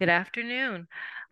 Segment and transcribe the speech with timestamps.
[0.00, 0.88] Good afternoon,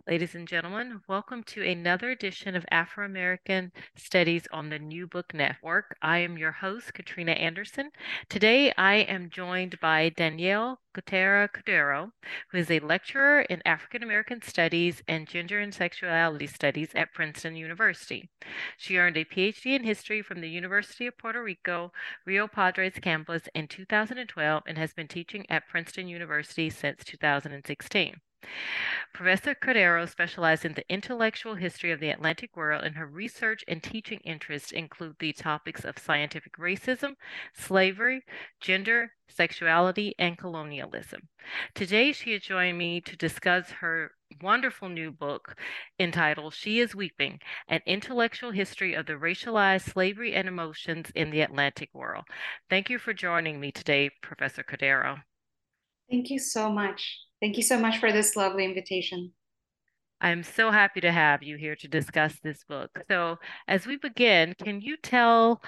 [0.07, 1.01] ladies and gentlemen.
[1.09, 5.97] Welcome to another edition of Afro American Studies on the New Book Network.
[6.03, 7.91] I am your host, Katrina Anderson.
[8.29, 12.13] Today I am joined by Dannelle Gutarra Cordero,
[12.51, 17.57] who is a lecturer in African American Studies and Gender and Sexuality Studies at Princeton
[17.57, 18.29] University.
[18.77, 21.91] She earned a PhD in history from the University of Puerto Rico,
[22.27, 28.21] Rio Piedras campus in 2012 and has been teaching at Princeton University since 2016.
[29.13, 33.83] Professor Cordero specialized in the intellectual history of the Atlantic world, and her research and
[33.83, 37.17] teaching interests include the topics of scientific racism,
[37.53, 38.25] slavery,
[38.61, 41.29] gender, sexuality, and colonialism.
[41.75, 45.57] Today, she has joined me to discuss her wonderful new book
[45.99, 51.41] entitled She is Weeping An Intellectual History of the Racialized Slavery and Emotions in the
[51.41, 52.25] Atlantic World.
[52.71, 55.23] Thank you for joining me today, Professor Cordero.
[56.09, 57.19] Thank you so much.
[57.41, 59.33] Thank you so much for this lovely invitation.
[60.21, 62.91] I'm so happy to have you here to discuss this book.
[63.09, 63.37] So,
[63.69, 65.63] as we begin, can you tell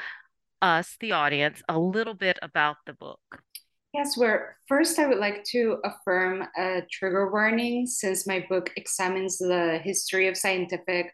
[0.60, 3.20] us, the audience, a little bit about the book?
[3.94, 9.38] Yes, where first I would like to affirm a trigger warning since my book examines
[9.38, 11.12] the history of scientific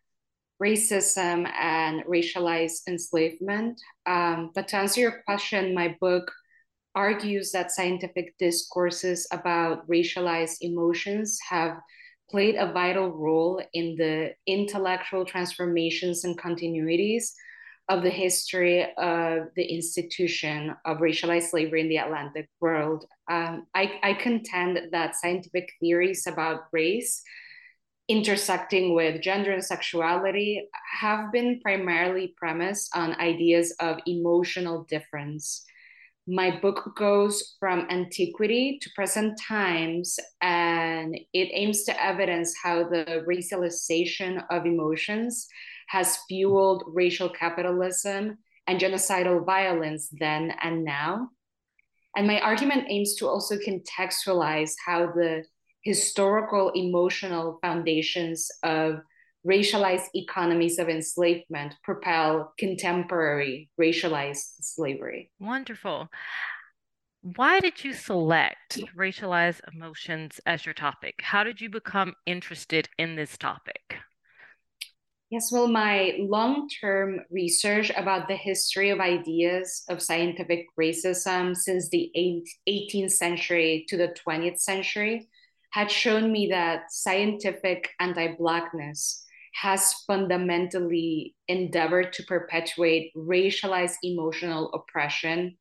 [0.62, 3.80] racism and racialized enslavement.
[4.06, 6.32] Um, but to answer your question, my book
[6.96, 11.78] argues that scientific discourses about racialized emotions have
[12.30, 17.32] played a vital role in the intellectual transformations and continuities
[17.88, 23.04] of the history of the institution of racialized slavery in the Atlantic world.
[23.30, 27.22] Um, I, I contend that scientific theories about race
[28.08, 30.68] intersecting with gender and sexuality
[31.00, 35.64] have been primarily premised on ideas of emotional difference
[36.26, 43.24] my book goes from antiquity to present times and it aims to evidence how the
[43.28, 45.46] racialization of emotions
[45.88, 51.28] has fueled racial capitalism and genocidal violence then and now.
[52.16, 55.44] And my argument aims to also contextualize how the
[55.84, 58.98] historical emotional foundations of
[59.46, 65.30] racialized economies of enslavement propel contemporary racialized slavery.
[65.38, 66.08] Wonderful.
[67.22, 71.16] Why did you select racialized emotions as your topic?
[71.22, 73.96] How did you become interested in this topic?
[75.30, 81.88] Yes, well, my long term research about the history of ideas of scientific racism since
[81.88, 82.12] the
[82.68, 85.28] 18th century to the 20th century
[85.70, 89.25] had shown me that scientific anti Blackness
[89.62, 95.56] has fundamentally endeavored to perpetuate racialized emotional oppression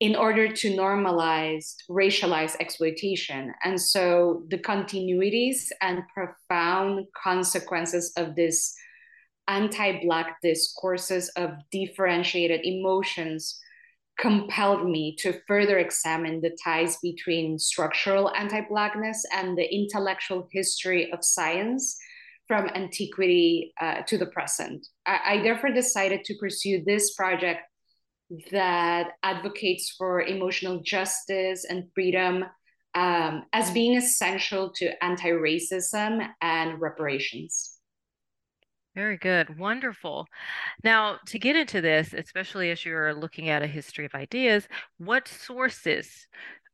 [0.00, 3.52] in order to normalize racialized exploitation.
[3.64, 8.74] And so the continuities and profound consequences of this
[9.48, 13.58] anti Black discourses of differentiated emotions
[14.18, 21.12] compelled me to further examine the ties between structural anti Blackness and the intellectual history
[21.12, 21.98] of science
[22.48, 24.86] from antiquity uh, to the present.
[25.06, 27.60] I, I therefore decided to pursue this project
[28.50, 32.44] that advocates for emotional justice and freedom
[32.94, 37.78] um, as being essential to anti racism and reparations.
[38.94, 39.58] Very good.
[39.58, 40.26] Wonderful.
[40.82, 44.66] Now, to get into this, especially as you're looking at a history of ideas,
[44.96, 46.26] what sources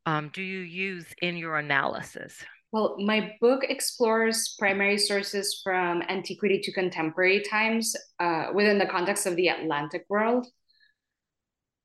[0.06, 2.42] um, do you use in your analysis?
[2.74, 9.26] Well, my book explores primary sources from antiquity to contemporary times uh, within the context
[9.26, 10.48] of the Atlantic world.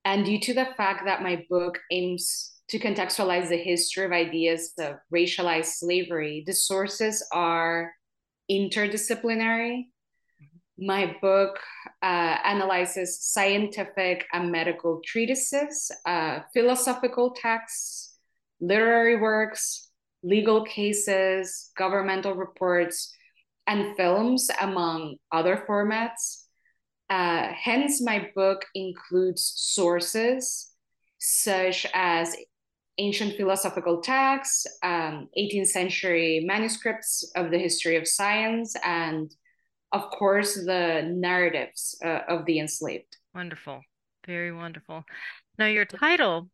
[0.03, 4.74] And due to the fact that my book aims to contextualize the history of ideas
[4.80, 7.94] of racialized slavery, the sources are
[8.50, 9.89] interdisciplinary.
[10.80, 11.59] My book
[12.01, 18.18] uh, analyzes scientific and medical treatises, uh, philosophical texts,
[18.59, 19.88] literary works,
[20.24, 23.13] legal cases, governmental reports,
[23.68, 26.45] and films, among other formats.
[27.10, 30.71] Uh, hence, my book includes sources
[31.19, 32.36] such as
[32.98, 39.31] ancient philosophical texts, um, 18th century manuscripts of the history of science, and
[39.92, 43.18] of course, the narratives uh, of the enslaved.
[43.33, 43.81] Wonderful.
[44.25, 45.04] Very wonderful.
[45.57, 46.50] Now, your title,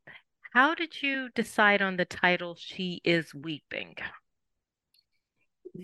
[0.55, 3.93] how did you decide on the title, She is Weeping?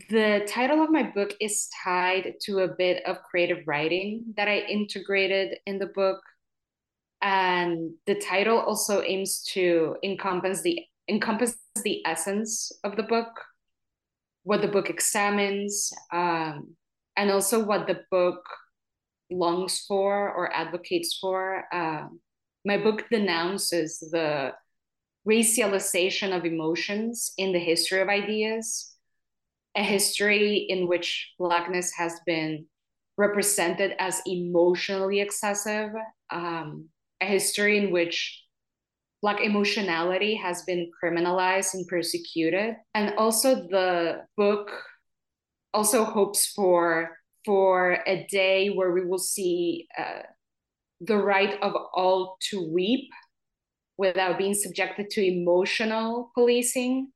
[0.09, 4.59] The title of my book is tied to a bit of creative writing that I
[4.59, 6.21] integrated in the book.
[7.21, 10.79] And the title also aims to encompass the
[11.09, 13.27] encompass the essence of the book,
[14.43, 16.77] what the book examines, um,
[17.17, 18.41] and also what the book
[19.29, 21.65] longs for or advocates for.
[21.73, 22.07] Uh,
[22.63, 24.53] my book denounces the
[25.27, 28.95] racialization of emotions in the history of ideas,
[29.75, 32.65] a history in which Blackness has been
[33.17, 35.91] represented as emotionally excessive,
[36.31, 36.89] um,
[37.21, 38.43] a history in which
[39.21, 42.75] Black emotionality has been criminalized and persecuted.
[42.95, 44.71] And also, the book
[45.73, 50.23] also hopes for for a day where we will see uh,
[51.01, 53.09] the right of all to weep
[54.01, 57.11] without being subjected to emotional policing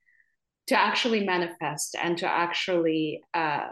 [0.67, 3.69] to actually manifest and to actually uh,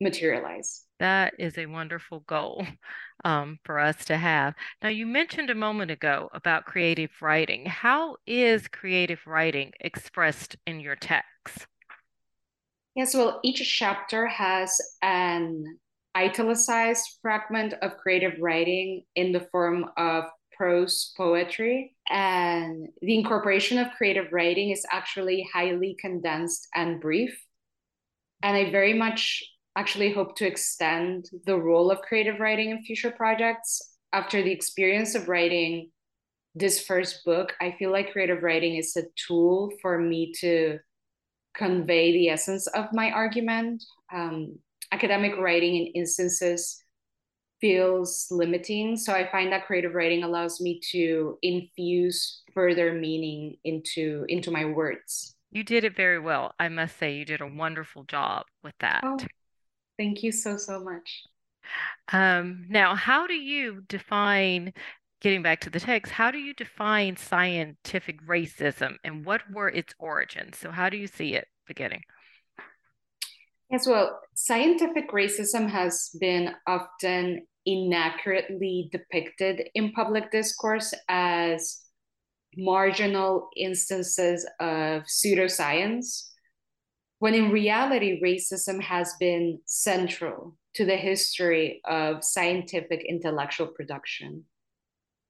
[0.00, 0.84] materialize.
[0.98, 2.66] That is a wonderful goal
[3.26, 4.54] um, for us to have.
[4.82, 7.66] Now, you mentioned a moment ago about creative writing.
[7.66, 11.66] How is creative writing expressed in your text?
[12.94, 15.78] Yes, well, each chapter has an
[16.16, 20.24] italicized fragment of creative writing in the form of
[20.56, 21.96] prose poetry.
[22.08, 27.36] And the incorporation of creative writing is actually highly condensed and brief.
[28.42, 29.42] And I very much
[29.76, 33.96] actually hope to extend the role of creative writing in future projects.
[34.12, 35.90] After the experience of writing
[36.54, 40.78] this first book, I feel like creative writing is a tool for me to
[41.54, 43.82] convey the essence of my argument.
[44.14, 44.58] Um,
[44.92, 46.82] academic writing in instances
[47.60, 48.96] feels limiting.
[48.96, 54.64] So I find that creative writing allows me to infuse further meaning into into my
[54.64, 55.34] words.
[55.50, 56.54] You did it very well.
[56.58, 59.02] I must say you did a wonderful job with that.
[59.04, 59.18] Oh,
[59.98, 61.22] thank you so so much.
[62.12, 64.72] Um, now, how do you define
[65.20, 69.94] getting back to the text, how do you define scientific racism and what were its
[69.98, 70.58] origins?
[70.58, 72.02] So, how do you see it beginning?
[73.70, 81.80] Yes, well, scientific racism has been often inaccurately depicted in public discourse as
[82.56, 86.28] marginal instances of pseudoscience,
[87.18, 94.44] when in reality, racism has been central to the history of scientific intellectual production.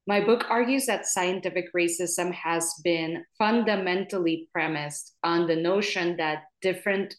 [0.06, 7.16] My book argues that scientific racism has been fundamentally premised on the notion that different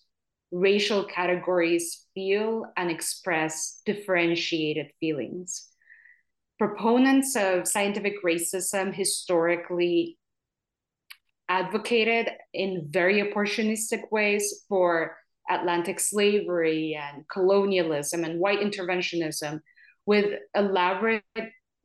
[0.52, 5.68] racial categories feel and express differentiated feelings.
[6.58, 10.18] Proponents of scientific racism historically
[11.50, 15.18] advocated in very opportunistic ways for
[15.50, 19.60] Atlantic slavery and colonialism and white interventionism
[20.06, 21.24] with elaborate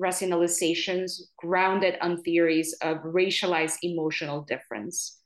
[0.00, 5.18] rationalizations grounded on theories of racialized emotional difference.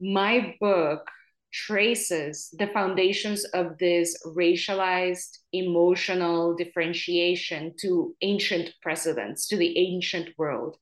[0.00, 1.08] My book
[1.56, 10.76] traces the foundations of this racialized emotional differentiation to ancient precedents, to the ancient world.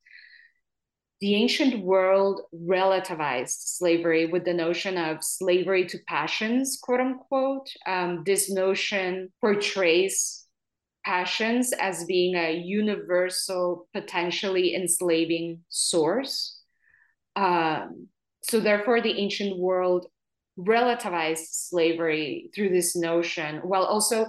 [1.20, 7.68] The ancient world relativized slavery with the notion of slavery to passions, quote unquote.
[7.86, 10.44] Um, this notion portrays
[11.04, 16.60] passions as being a universal, potentially enslaving source.
[17.36, 18.08] Um,
[18.42, 20.06] so therefore the ancient world
[20.58, 24.26] relativized slavery through this notion while also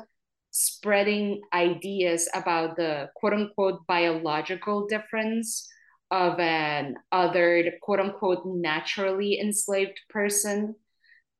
[0.51, 5.69] spreading ideas about the quote unquote biological difference
[6.11, 10.75] of an othered quote unquote naturally enslaved person.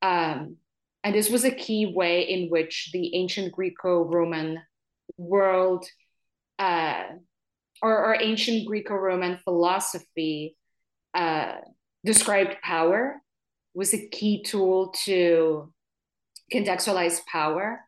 [0.02, 0.56] Um,
[1.02, 4.60] and this was a key way in which the ancient Greco Roman
[5.16, 5.86] world
[6.58, 7.04] uh,
[7.80, 10.56] or, or ancient Greco Roman philosophy
[11.14, 11.56] uh,
[12.04, 13.20] described power
[13.76, 15.70] was a key tool to
[16.52, 17.82] contextualize power.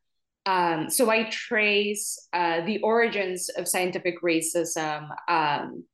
[0.45, 5.85] Um, so I trace uh, the origins of scientific racism um,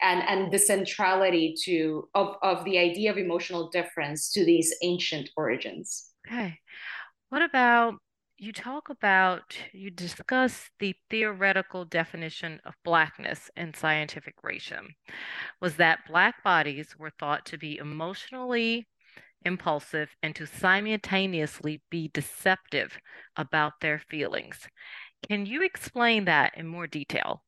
[0.00, 5.30] and and the centrality to of of the idea of emotional difference to these ancient
[5.36, 6.10] origins.
[6.26, 6.58] Okay,
[7.30, 7.94] what about
[8.36, 14.86] you talk about you discuss the theoretical definition of blackness in scientific racism
[15.60, 18.86] was that black bodies were thought to be emotionally
[19.44, 22.98] impulsive, and to simultaneously be deceptive
[23.36, 24.68] about their feelings.
[25.28, 27.42] Can you explain that in more detail?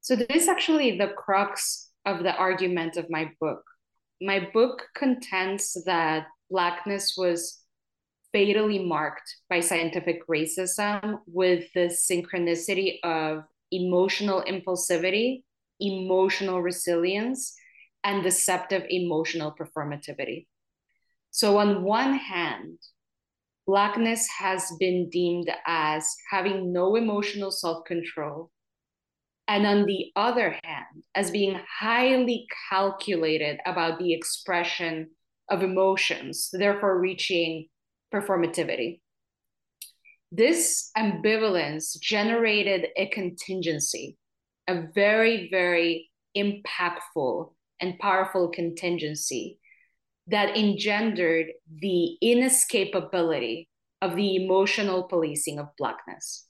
[0.00, 3.62] So, this is actually the crux of the argument of my book.
[4.20, 7.60] My book contends that Blackness was
[8.32, 15.42] fatally marked by scientific racism with the synchronicity of emotional impulsivity,
[15.80, 17.54] emotional resilience,
[18.04, 20.46] and deceptive emotional performativity.
[21.30, 22.78] So, on one hand,
[23.70, 28.50] Blackness has been deemed as having no emotional self control.
[29.46, 35.10] And on the other hand, as being highly calculated about the expression
[35.48, 37.68] of emotions, therefore reaching
[38.12, 39.00] performativity.
[40.32, 44.16] This ambivalence generated a contingency,
[44.66, 49.59] a very, very impactful and powerful contingency
[50.30, 51.46] that engendered
[51.80, 53.66] the inescapability
[54.00, 56.46] of the emotional policing of Blackness.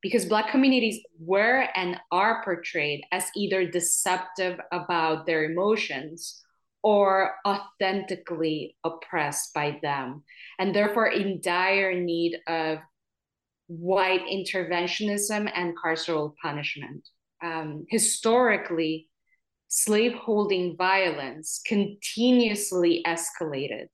[0.00, 6.42] Because Black communities were and are portrayed as either deceptive about their emotions
[6.82, 10.24] or authentically oppressed by them,
[10.58, 12.78] and therefore in dire need of
[13.68, 17.08] white interventionism and carceral punishment.
[17.42, 19.08] Um, historically,
[19.74, 23.86] slaveholding violence continuously escalated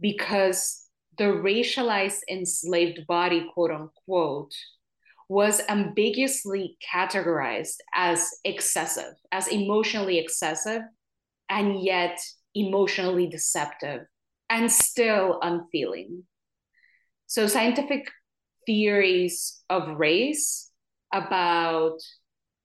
[0.00, 4.52] because the racialized enslaved body, quote unquote,
[5.28, 10.82] was ambiguously categorized as excessive, as emotionally excessive,
[11.48, 12.18] and yet
[12.56, 14.00] emotionally deceptive
[14.50, 16.24] and still unfeeling.
[17.28, 18.10] So, scientific
[18.66, 20.68] theories of race
[21.14, 21.98] about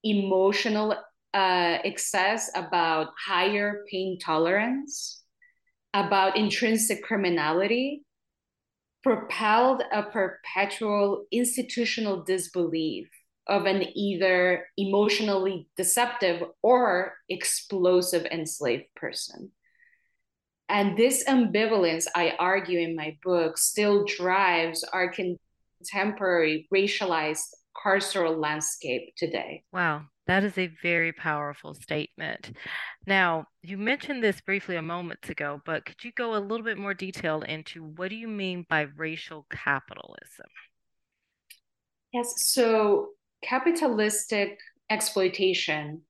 [0.03, 0.95] emotional
[1.37, 5.21] uh, excess about higher pain tolerance,
[5.93, 8.01] about intrinsic criminality,
[9.03, 13.07] propelled a perpetual institutional disbelief
[13.45, 19.51] of an either emotionally deceptive or explosive enslaved person.
[20.69, 27.53] And this ambivalence, I argue in my book, still drives our contemporary racialized
[27.85, 29.63] carceral landscape today.
[29.71, 30.05] Wow.
[30.27, 32.51] That is a very powerful statement.
[33.05, 36.77] Now, you mentioned this briefly a moment ago, but could you go a little bit
[36.77, 40.47] more detailed into what do you mean by racial capitalism?
[42.13, 43.09] Yes, so
[43.41, 44.57] capitalistic
[44.89, 46.01] exploitation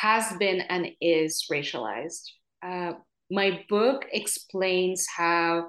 [0.00, 2.22] has been and is racialized.
[2.62, 2.92] Uh,
[3.30, 5.68] my book explains how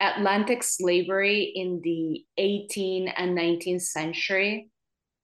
[0.00, 4.68] Atlantic slavery in the 18th and 19th century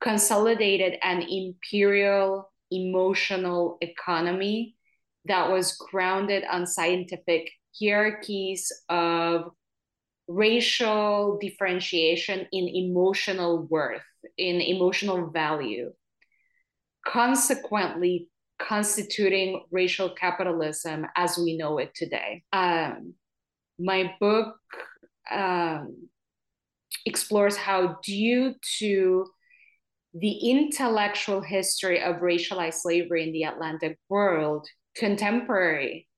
[0.01, 4.77] consolidated an imperial emotional economy
[5.27, 9.51] that was grounded on scientific hierarchies of
[10.29, 14.03] racial differentiation in emotional worth,
[14.39, 15.93] in emotional value,
[17.07, 18.29] consequently
[18.59, 22.43] constituting racial capitalism as we know it today.
[22.53, 23.15] Um,
[23.79, 24.57] my book
[25.31, 26.09] um,
[27.07, 29.27] explores how, due to
[30.13, 36.09] the intellectual history of racialized slavery in the Atlantic world, contemporary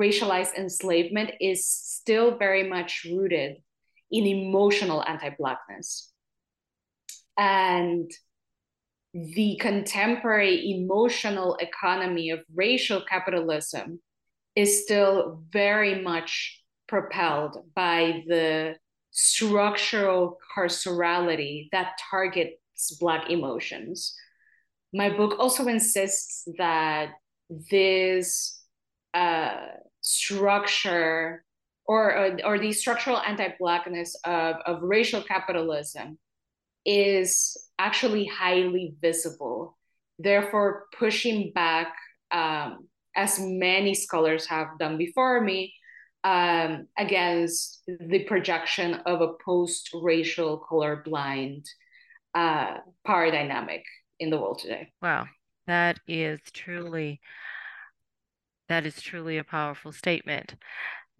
[0.00, 3.56] racialized enslavement is still very much rooted
[4.10, 6.12] in emotional anti Blackness.
[7.38, 8.10] And
[9.14, 14.00] the contemporary emotional economy of racial capitalism
[14.54, 18.76] is still very much propelled by the
[19.10, 22.61] structural carcerality that target
[23.00, 24.14] Black emotions.
[24.92, 27.12] My book also insists that
[27.70, 28.60] this
[29.14, 29.66] uh,
[30.00, 31.44] structure
[31.86, 36.18] or uh, or the structural anti-blackness of, of racial capitalism
[36.84, 39.76] is actually highly visible
[40.18, 41.94] therefore pushing back
[42.30, 45.74] um, as many scholars have done before me
[46.24, 51.66] um, against the projection of a post-racial colorblind
[52.34, 53.84] uh, power dynamic
[54.18, 54.92] in the world today.
[55.00, 55.26] Wow.
[55.66, 57.20] That is truly
[58.68, 60.54] that is truly a powerful statement.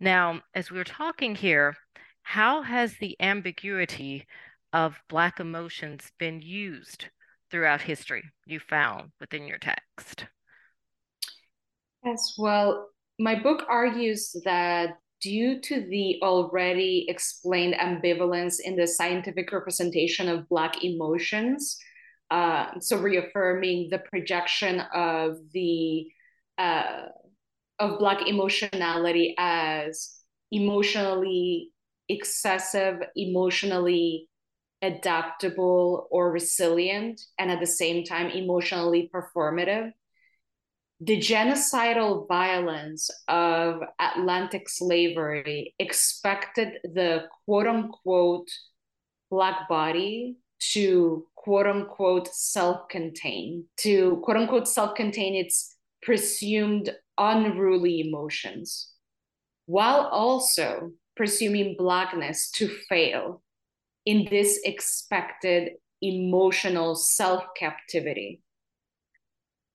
[0.00, 1.76] Now, as we're talking here,
[2.23, 4.26] how has the ambiguity
[4.73, 7.07] of Black emotions been used
[7.50, 10.26] throughout history you found within your text?
[12.04, 12.88] Yes, well,
[13.19, 20.49] my book argues that due to the already explained ambivalence in the scientific representation of
[20.49, 21.79] Black emotions,
[22.31, 26.07] uh, so reaffirming the projection of the
[26.59, 27.07] uh,
[27.79, 30.14] of black emotionality as
[30.50, 31.71] emotionally
[32.09, 34.29] excessive emotionally
[34.83, 39.91] adaptable or resilient and at the same time emotionally performative
[41.04, 48.49] the genocidal violence of atlantic slavery expected the quote unquote
[49.30, 58.00] black body to quote unquote self contain, to quote unquote self contain its presumed unruly
[58.00, 58.92] emotions,
[59.66, 63.42] while also presuming blackness to fail
[64.06, 68.40] in this expected emotional self captivity.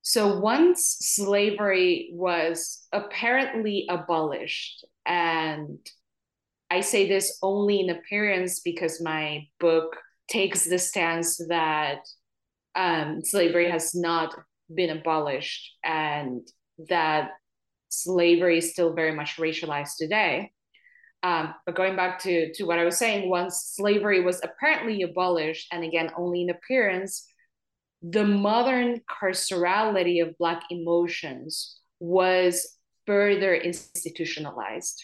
[0.10, 5.80] So once slavery was apparently abolished, and
[6.72, 9.98] I say this only in appearance because my book
[10.30, 12.08] takes the stance that
[12.74, 14.34] um, slavery has not
[14.74, 16.48] been abolished and
[16.88, 17.32] that
[17.90, 20.54] slavery is still very much racialized today.
[21.22, 25.68] Um, but going back to, to what I was saying, once slavery was apparently abolished,
[25.74, 27.28] and again, only in appearance,
[28.02, 35.04] the modern carcerality of Black emotions was further institutionalized.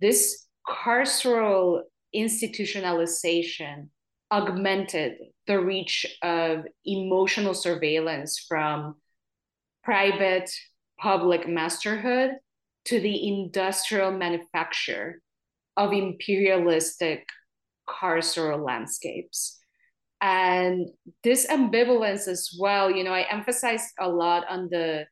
[0.00, 1.82] This carceral
[2.14, 3.88] institutionalization
[4.30, 5.16] augmented
[5.46, 8.96] the reach of emotional surveillance from
[9.82, 10.50] private
[11.00, 12.32] public masterhood
[12.84, 15.20] to the industrial manufacture
[15.76, 17.26] of imperialistic
[17.88, 19.57] carceral landscapes.
[20.20, 20.88] And
[21.22, 25.06] this ambivalence as well, you know, I emphasized a lot on the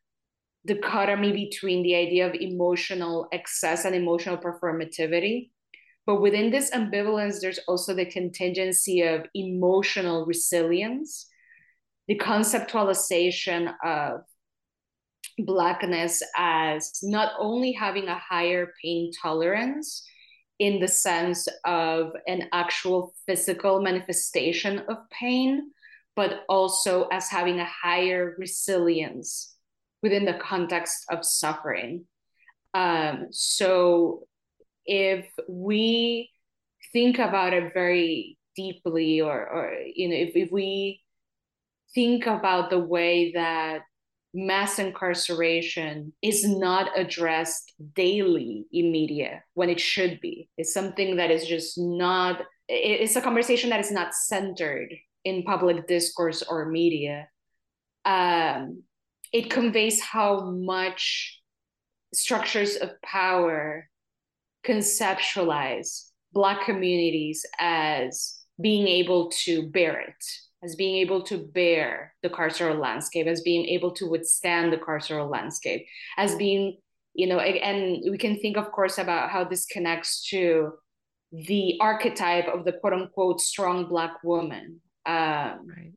[0.65, 5.51] dichotomy between the idea of emotional excess and emotional performativity.
[6.05, 11.27] But within this ambivalence, there's also the contingency of emotional resilience,
[12.07, 14.21] the conceptualization of
[15.39, 20.03] Blackness as not only having a higher pain tolerance
[20.59, 25.71] in the sense of an actual physical manifestation of pain,
[26.15, 29.55] but also as having a higher resilience
[30.01, 32.05] within the context of suffering.
[32.73, 34.27] Um, so
[34.85, 36.31] if we
[36.91, 41.01] think about it very deeply, or, or you know, if, if we
[41.93, 43.81] think about the way that
[44.37, 50.47] mass incarceration is not addressed daily in media when it should be.
[50.57, 54.93] It's something that is just not, it's a conversation that is not centered
[55.25, 57.27] in public discourse or media.
[58.05, 58.83] Um,
[59.33, 61.41] it conveys how much
[62.13, 63.89] structures of power
[64.63, 70.25] conceptualize Black communities as being able to bear it
[70.67, 75.29] as being able to bear the carceral landscape, as being able to withstand the carceral
[75.31, 75.85] landscape,
[76.17, 76.77] as being,
[77.13, 80.73] you know, and we can think, of course, about how this connects to
[81.31, 84.81] the archetype of the quote unquote strong Black woman.
[85.05, 85.93] Um, right.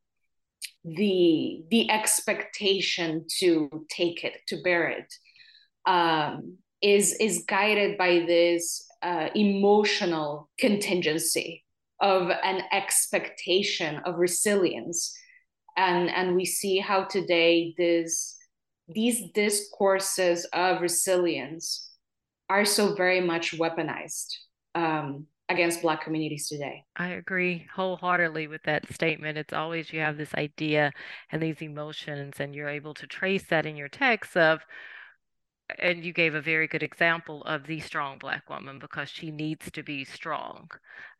[0.84, 5.12] The the expectation to take it, to bear it,
[5.84, 11.64] um, is is guided by this uh, emotional contingency
[12.00, 15.16] of an expectation of resilience.
[15.76, 18.36] And and we see how today this
[18.88, 21.90] these discourses of resilience
[22.48, 24.34] are so very much weaponized
[24.74, 26.84] um, against black communities today.
[26.96, 29.38] I agree wholeheartedly with that statement.
[29.38, 30.92] It's always you have this idea
[31.30, 34.60] and these emotions and you're able to trace that in your text of
[35.78, 39.70] and you gave a very good example of the strong black woman because she needs
[39.70, 40.68] to be strong.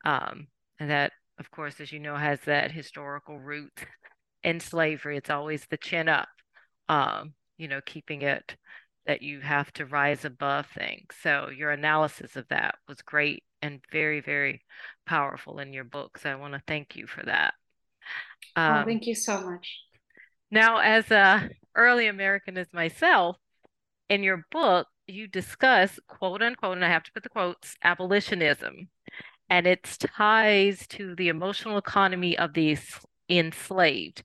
[0.05, 0.49] Um,
[0.81, 3.73] and that, of course, as you know, has that historical root
[4.43, 5.19] in slavery.
[5.19, 6.29] It's always the chin up,
[6.89, 8.57] um, you know, keeping it
[9.07, 11.15] that you have to rise above things.
[11.23, 14.63] So your analysis of that was great and very, very
[15.07, 16.25] powerful in your books.
[16.25, 17.55] I want to thank you for that.
[18.57, 19.81] Oh, um, oh, thank you so much.
[20.51, 23.37] Now, as a early American as myself,
[24.09, 28.89] in your book, you discuss quote unquote, and I have to put the quotes, abolitionism
[29.51, 32.79] and its ties to the emotional economy of the
[33.29, 34.23] enslaved.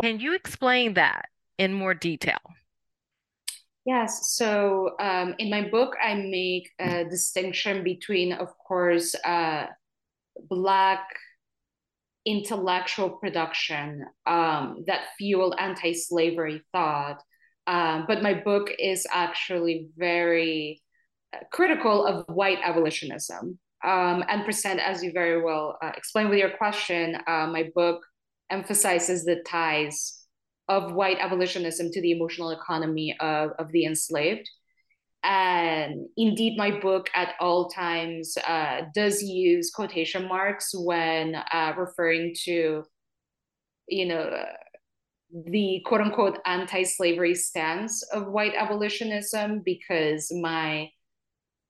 [0.00, 1.26] Can you explain that
[1.58, 2.38] in more detail?
[3.84, 4.34] Yes.
[4.36, 9.66] So um, in my book, I make a distinction between, of course, uh,
[10.48, 11.06] Black
[12.24, 17.22] intellectual production um, that fueled anti slavery thought.
[17.66, 20.82] Um, but my book is actually very
[21.34, 23.58] uh, critical of white abolitionism.
[23.82, 28.02] Um, and present, as you very well uh, explained with your question, uh, my book
[28.50, 30.26] emphasizes the ties
[30.68, 34.48] of white abolitionism to the emotional economy of, of the enslaved.
[35.22, 42.34] And indeed, my book at all times uh, does use quotation marks when uh, referring
[42.44, 42.84] to,
[43.88, 44.44] you know,
[45.32, 50.90] the quote unquote anti slavery stance of white abolitionism, because my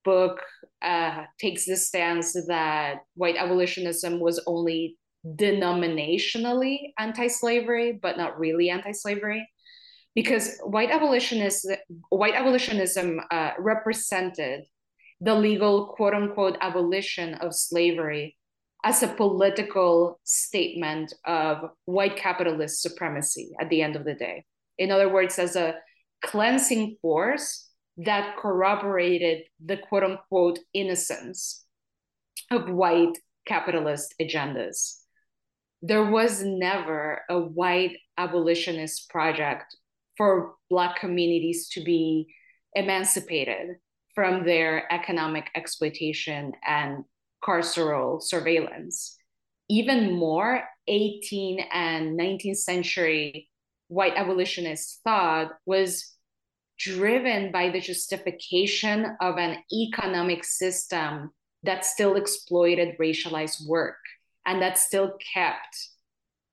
[0.05, 0.41] book
[0.83, 9.47] uh, takes the stance that white abolitionism was only denominationally anti-slavery, but not really anti-slavery,
[10.15, 11.77] because white abolitionism,
[12.09, 14.65] white abolitionism uh, represented
[15.21, 18.37] the legal quote unquote abolition of slavery
[18.83, 24.45] as a political statement of white capitalist supremacy at the end of the day.
[24.79, 25.75] In other words, as a
[26.25, 27.70] cleansing force
[28.05, 31.65] that corroborated the quote unquote innocence
[32.51, 35.01] of white capitalist agendas
[35.83, 39.77] there was never a white abolitionist project
[40.17, 42.27] for Black communities to be
[42.75, 43.77] emancipated
[44.15, 47.05] from their economic exploitation and
[47.43, 49.17] carceral surveillance.
[49.71, 53.49] Even more, 18th and 19th century
[53.89, 56.15] white abolitionist thought was
[56.81, 61.31] driven by the justification of an economic system
[61.63, 63.99] that still exploited racialized work
[64.47, 65.77] and that still kept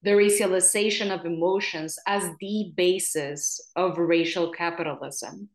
[0.04, 5.50] the racialization of emotions as the basis of racial capitalism.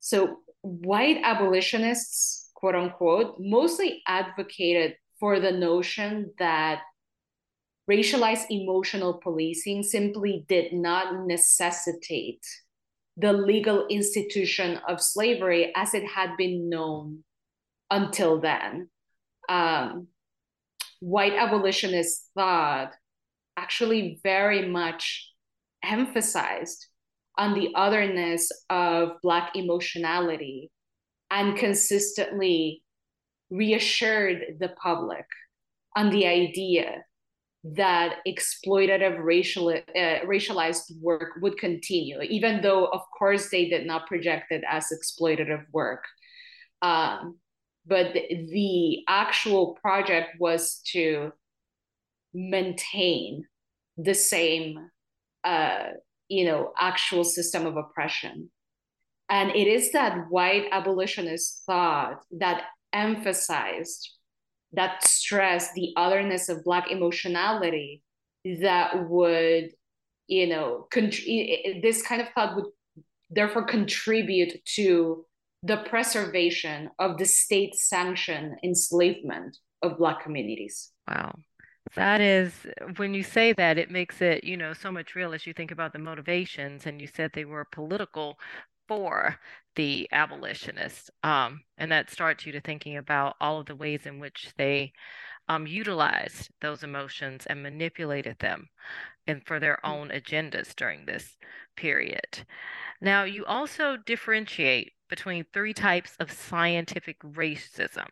[0.00, 6.80] So, white abolitionists, quote unquote, mostly advocated for the notion that
[7.90, 12.44] racialized emotional policing simply did not necessitate
[13.16, 17.24] the legal institution of slavery as it had been known
[17.90, 18.88] until then.
[19.48, 20.08] Um,
[21.00, 22.92] white abolitionist thought
[23.56, 25.30] actually very much
[25.82, 26.86] emphasized
[27.36, 30.70] on the otherness of Black emotionality
[31.30, 32.82] and consistently
[33.50, 35.26] reassured the public
[35.96, 37.04] on the idea
[37.64, 44.06] that exploitative racial uh, racialized work would continue, even though, of course, they did not
[44.06, 46.04] project it as exploitative work.
[46.82, 47.38] Um,
[47.86, 51.32] but the, the actual project was to
[52.34, 53.46] maintain
[53.96, 54.90] the same
[55.44, 55.88] uh,
[56.28, 58.50] you know actual system of oppression
[59.28, 64.10] and it is that white abolitionist thought that emphasized
[64.74, 68.02] that stress the otherness of black emotionality
[68.60, 69.70] that would
[70.26, 71.10] you know con-
[71.82, 72.66] this kind of thought would
[73.30, 75.24] therefore contribute to
[75.64, 80.90] the preservation of the state sanctioned enslavement of Black communities.
[81.08, 81.38] Wow.
[81.94, 82.52] That is,
[82.96, 85.70] when you say that, it makes it, you know, so much real as you think
[85.70, 88.38] about the motivations, and you said they were political
[88.86, 89.38] for
[89.76, 91.10] the abolitionists.
[91.22, 94.92] Um, and that starts you to thinking about all of the ways in which they
[95.48, 98.68] um, utilized those emotions and manipulated them
[99.26, 99.90] and for their mm.
[99.90, 101.36] own agendas during this
[101.76, 102.46] period.
[103.00, 108.06] Now, you also differentiate between three types of scientific racism.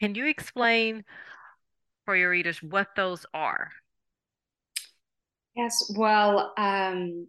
[0.00, 1.04] Can you explain
[2.04, 3.70] for your readers what those are?
[5.54, 7.28] Yes, well, um,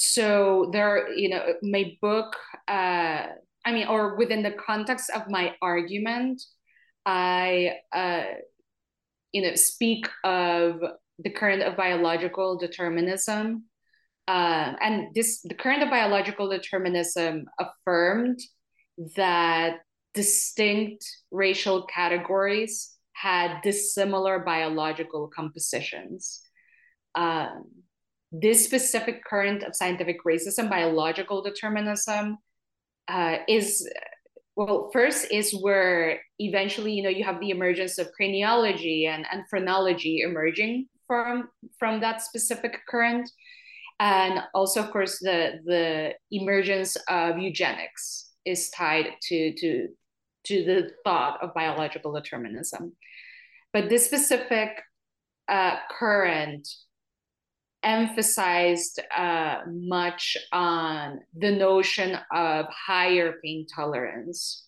[0.00, 2.36] so there, you know, my book,
[2.68, 3.26] uh,
[3.64, 6.42] I mean, or within the context of my argument,
[7.04, 8.24] I, uh,
[9.32, 10.80] you know, speak of
[11.18, 13.64] the current of biological determinism
[14.28, 18.38] uh, and this the current of biological determinism affirmed
[19.16, 19.78] that
[20.12, 26.42] distinct racial categories had dissimilar biological compositions.
[27.14, 27.64] Um,
[28.30, 32.38] this specific current of scientific racism, biological determinism,
[33.08, 33.88] uh, is
[34.54, 39.44] well first is where eventually you know you have the emergence of craniology and, and
[39.48, 43.30] phrenology emerging from from that specific current.
[44.00, 49.88] And also of course the the emergence of eugenics is tied to to
[50.44, 52.92] to the thought of biological determinism.
[53.72, 54.82] But this specific
[55.48, 56.68] uh, current
[57.82, 64.64] emphasized uh, much on the notion of higher pain tolerance.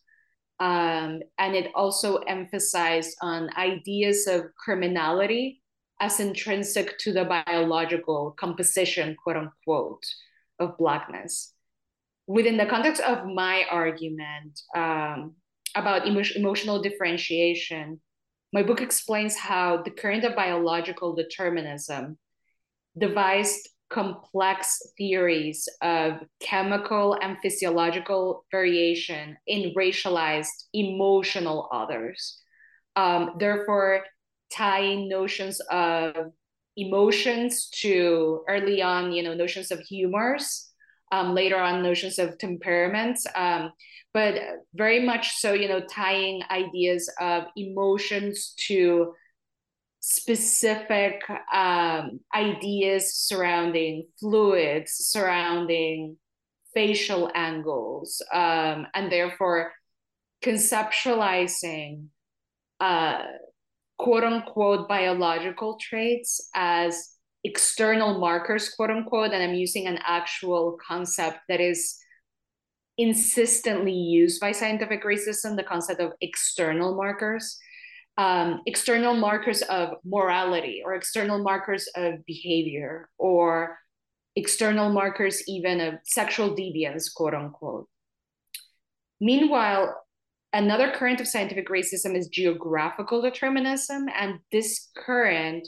[0.61, 5.63] Um, and it also emphasized on ideas of criminality
[6.01, 10.05] as intrinsic to the biological composition, quote unquote,
[10.59, 11.55] of Blackness.
[12.27, 15.35] Within the context of my argument um,
[15.75, 18.01] about emo- emotional differentiation,
[18.53, 22.19] my book explains how the current of biological determinism
[22.99, 32.41] devised complex theories of chemical and physiological variation in racialized emotional others.
[32.97, 34.05] Um, therefore,
[34.53, 36.15] tying notions of
[36.77, 40.71] emotions to early on, you know, notions of humors,
[41.13, 43.73] um, later on notions of temperaments, um,
[44.15, 44.35] but
[44.75, 49.13] very much so, you know, tying ideas of emotions to
[50.01, 56.17] specific um, ideas surrounding fluids, surrounding
[56.75, 59.73] facial angles, um, and therefore
[60.43, 62.07] conceptualizing
[62.81, 63.23] uh,
[63.99, 67.11] quote unquote biological traits as
[67.45, 69.33] external markers, quote unquote.
[69.33, 71.99] And I'm using an actual concept that is
[72.97, 77.59] insistently used by scientific racism the concept of external markers
[78.21, 83.79] um, external markers of morality or external markers of behavior or
[84.37, 87.89] external markers even of sexual deviance, quote unquote.
[89.23, 89.97] Meanwhile,
[90.53, 95.67] another current of scientific racism is geographical determinism, and this current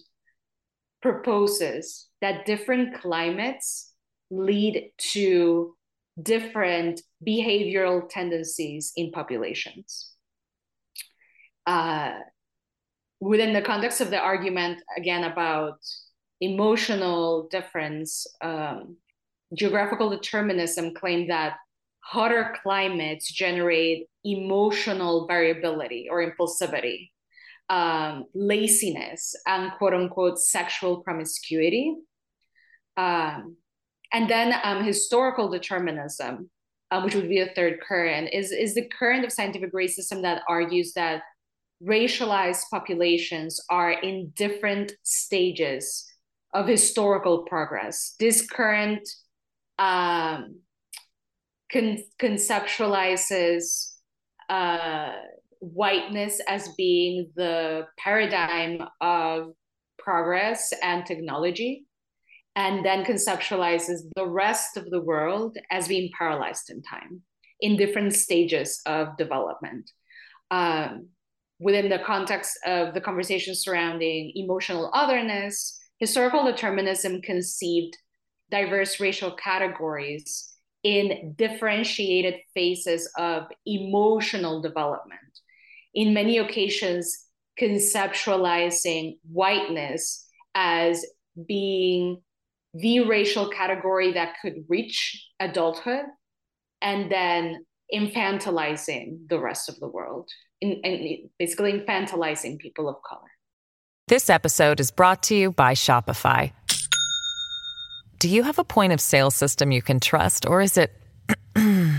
[1.00, 3.94] proposes that different climates
[4.30, 5.74] lead to
[6.22, 10.10] different behavioral tendencies in populations.
[11.66, 12.18] Uh,
[13.22, 15.78] within the context of the argument again about
[16.40, 18.96] emotional difference, um,
[19.54, 21.54] geographical determinism claimed that
[22.00, 27.10] hotter climates generate emotional variability or impulsivity,
[27.68, 31.94] um, laziness, and quote unquote sexual promiscuity.
[32.96, 33.56] Um,
[34.12, 36.50] and then um, historical determinism,
[36.90, 40.42] uh, which would be a third current, is, is the current of scientific racism that
[40.48, 41.22] argues that
[41.84, 46.06] racialized populations are in different stages
[46.54, 48.14] of historical progress.
[48.20, 49.08] This current
[49.78, 50.60] um,
[51.72, 53.94] con- conceptualizes
[54.48, 55.12] uh,
[55.60, 59.52] whiteness as being the paradigm of
[59.98, 61.86] progress and technology,
[62.54, 67.22] and then conceptualizes the rest of the world as being paralyzed in time
[67.60, 69.90] in different stages of development.
[70.50, 71.08] Um,
[71.62, 77.96] within the context of the conversation surrounding emotional otherness, historical determinism conceived
[78.50, 85.20] diverse racial categories in differentiated phases of emotional development.
[85.94, 87.26] In many occasions,
[87.60, 91.04] conceptualizing whiteness as
[91.46, 92.20] being
[92.74, 96.06] the racial category that could reach adulthood
[96.80, 103.30] and then infantilizing the rest of the world in, in basically infantilizing people of color.
[104.08, 106.52] This episode is brought to you by Shopify.
[108.18, 110.92] Do you have a point of sale system you can trust, or is it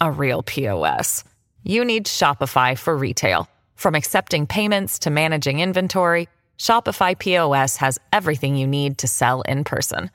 [0.00, 1.22] a real POS?
[1.62, 3.48] You need Shopify for retail.
[3.74, 9.64] From accepting payments to managing inventory, Shopify POS has everything you need to sell in
[9.64, 10.10] person.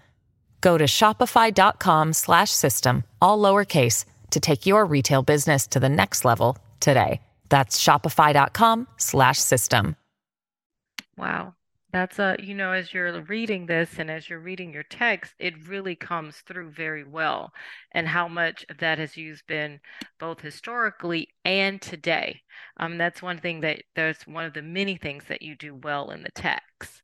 [0.62, 7.22] Go to shopify.com/system all lowercase to take your retail business to the next level today.
[7.50, 9.96] That's shopify.com slash system.
[11.18, 11.54] Wow.
[11.94, 15.68] That's a, you know, as you're reading this and as you're reading your text, it
[15.68, 17.52] really comes through very well
[17.92, 19.82] and how much that has used been
[20.18, 22.42] both historically and today.
[22.78, 26.12] Um, that's one thing that there's one of the many things that you do well
[26.12, 27.02] in the text.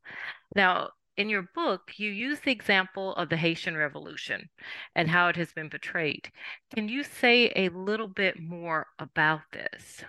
[0.55, 4.49] Now, in your book, you use the example of the Haitian Revolution
[4.95, 6.29] and how it has been portrayed.
[6.73, 10.03] Can you say a little bit more about this?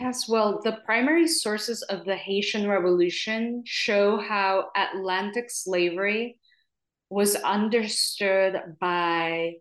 [0.00, 6.38] Yes, well, the primary sources of the Haitian Revolution show how Atlantic slavery
[7.10, 9.54] was understood by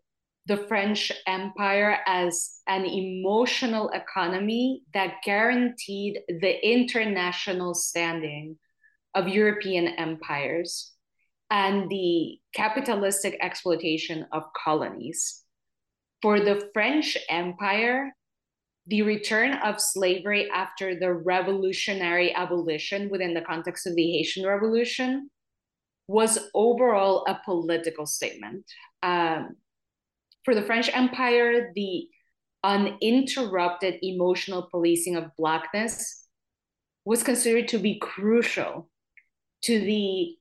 [0.45, 8.57] the French Empire as an emotional economy that guaranteed the international standing
[9.17, 10.93] of European empires
[11.49, 15.43] and the capitalistic exploitation of colonies.
[16.21, 18.11] For the French Empire,
[18.85, 25.29] the return of slavery after the revolutionary abolition within the context of the Haitian Revolution
[26.07, 28.65] was overall a political statement.
[29.01, 29.55] Um,
[30.45, 32.07] for the French Empire, the
[32.63, 36.27] uninterrupted emotional policing of Blackness
[37.03, 38.89] was considered to be crucial
[39.63, 40.35] to the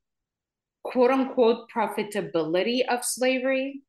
[0.82, 3.82] quote unquote profitability of slavery.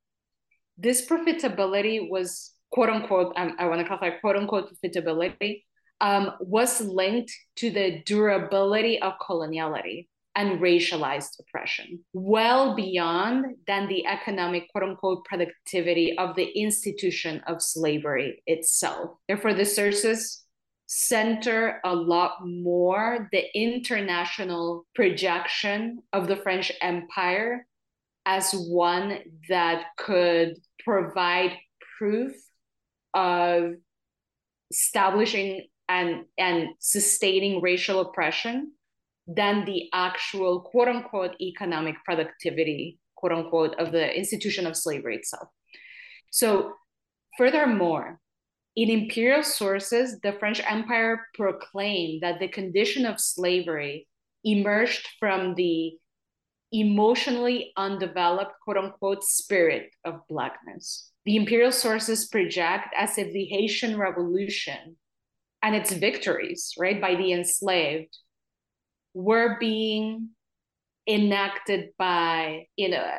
[0.77, 5.63] This profitability was quote unquote, um, I want to clarify quote unquote profitability,
[6.01, 14.05] um, was linked to the durability of coloniality and racialized oppression, well beyond than the
[14.05, 19.17] economic quote unquote productivity of the institution of slavery itself.
[19.27, 20.43] Therefore, the sources
[20.87, 27.67] center a lot more the international projection of the French Empire
[28.25, 29.19] as one
[29.49, 31.51] that could provide
[31.97, 32.33] proof
[33.13, 33.73] of
[34.71, 38.71] establishing and, and sustaining racial oppression
[39.27, 45.49] than the actual quote unquote economic productivity, quote unquote, of the institution of slavery itself.
[46.31, 46.73] So,
[47.37, 48.19] furthermore,
[48.77, 54.07] in imperial sources, the French Empire proclaimed that the condition of slavery
[54.45, 55.97] emerged from the
[56.71, 61.11] emotionally undeveloped, quote unquote, spirit of Blackness.
[61.25, 64.97] The imperial sources project as if the Haitian Revolution
[65.63, 68.15] and its victories, right, by the enslaved
[69.15, 70.29] were being
[71.07, 73.09] enacted by you know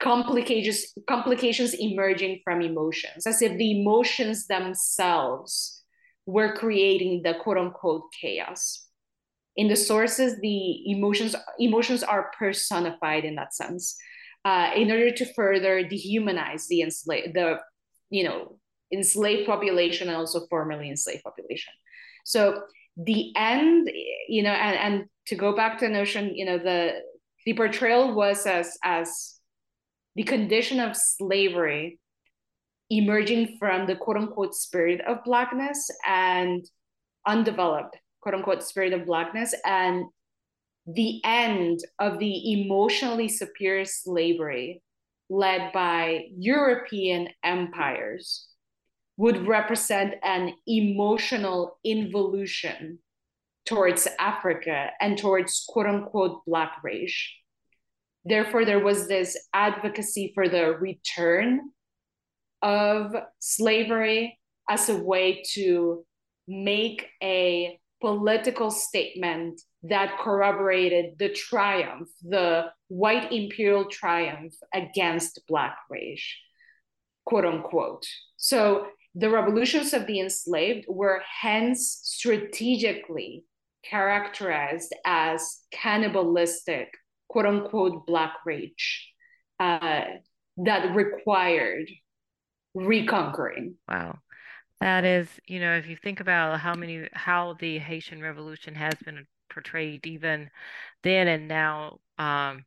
[0.00, 5.82] complications complications emerging from emotions as if the emotions themselves
[6.26, 8.86] were creating the quote unquote chaos.
[9.56, 13.96] In the sources the emotions emotions are personified in that sense
[14.44, 17.58] uh, in order to further dehumanize the enslaved the
[18.10, 18.58] you know
[18.92, 21.72] enslaved population and also formerly enslaved population.
[22.24, 22.62] So
[22.96, 23.90] the end
[24.28, 27.00] you know and, and to go back to the notion you know the
[27.44, 29.37] the portrayal was as as
[30.18, 31.96] the condition of slavery
[32.90, 36.68] emerging from the quote unquote spirit of blackness and
[37.24, 40.06] undeveloped quote unquote spirit of blackness and
[40.88, 44.82] the end of the emotionally superior slavery
[45.30, 48.48] led by European empires
[49.18, 52.98] would represent an emotional involution
[53.66, 57.14] towards Africa and towards quote unquote Black race.
[58.28, 61.60] Therefore, there was this advocacy for the return
[62.60, 64.38] of slavery
[64.68, 66.04] as a way to
[66.46, 76.38] make a political statement that corroborated the triumph, the white imperial triumph against Black rage,
[77.24, 78.06] quote unquote.
[78.36, 83.44] So the revolutions of the enslaved were hence strategically
[83.84, 86.90] characterized as cannibalistic,
[87.28, 89.12] quote unquote, black rage
[89.60, 90.04] uh,
[90.58, 91.88] that required
[92.74, 93.74] reconquering.
[93.88, 94.18] Wow.
[94.80, 98.94] That is, you know, if you think about how many, how the Haitian Revolution has
[99.04, 100.50] been portrayed even
[101.02, 102.64] then and now, um,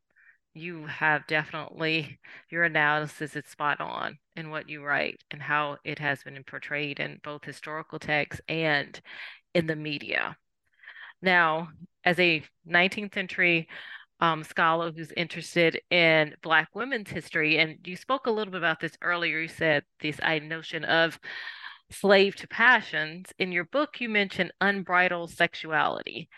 [0.54, 2.18] you have definitely
[2.50, 7.00] your analysis is spot on in what you write and how it has been portrayed
[7.00, 9.00] in both historical texts and
[9.54, 10.36] in the media.
[11.22, 11.68] Now,
[12.04, 13.68] as a 19th century
[14.22, 18.80] um, scholar who's interested in Black women's history, and you spoke a little bit about
[18.80, 21.18] this earlier, you said this notion of
[21.90, 23.26] slave to passions.
[23.38, 26.30] In your book, you mentioned unbridled sexuality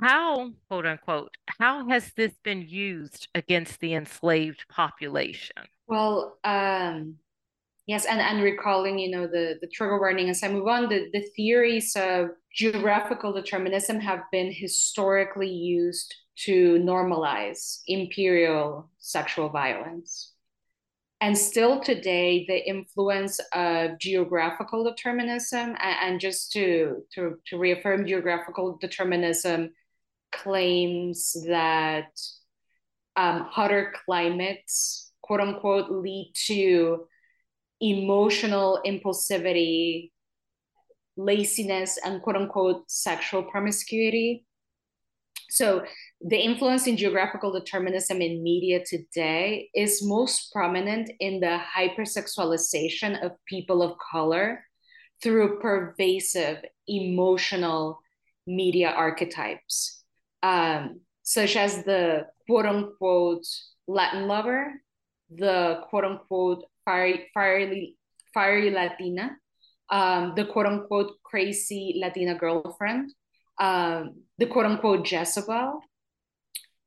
[0.00, 5.56] how, quote unquote, how has this been used against the enslaved population?
[5.86, 7.16] Well, um,
[7.86, 11.08] yes, and, and recalling, you know, the, the trigger warning as I move on, the,
[11.12, 20.32] the theories of geographical determinism have been historically used to normalize imperial sexual violence.
[21.20, 28.76] And still today, the influence of geographical determinism, and, just to, to, to reaffirm geographical
[28.80, 29.70] determinism,
[30.32, 32.10] claims that
[33.14, 37.06] um, hotter climates, quote unquote, lead to
[37.80, 40.10] emotional impulsivity,
[41.16, 44.46] laziness, and quote unquote, sexual promiscuity.
[45.50, 45.84] So
[46.22, 53.32] the influence in geographical determinism in media today is most prominent in the hypersexualization of
[53.46, 54.64] people of color
[55.22, 58.00] through pervasive emotional
[58.46, 60.02] media archetypes,
[60.42, 63.46] um, such as the quote unquote
[63.86, 64.72] Latin lover,
[65.30, 67.96] the quote unquote fiery, fiery,
[68.32, 69.36] fiery Latina,
[69.92, 73.12] um, the quote unquote crazy Latina girlfriend,
[73.60, 75.80] um, the quote unquote Jezebel,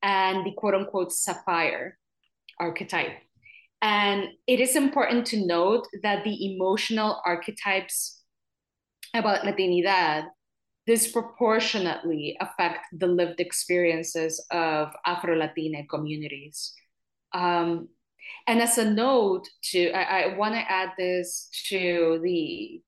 [0.02, 1.98] and the quote unquote sapphire
[2.60, 3.18] archetype.
[3.82, 8.24] And it is important to note that the emotional archetypes
[9.14, 10.26] about Latinidad
[10.88, 16.74] disproportionately affect the lived experiences of Afro Latina communities.
[17.34, 17.90] Um,
[18.48, 22.82] and as a note to, I, I want to add this to the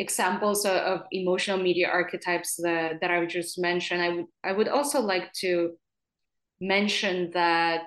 [0.00, 4.02] examples of, of, emotional media archetypes that, that I just mentioned.
[4.02, 5.72] I would I would also like to
[6.60, 7.82] mention that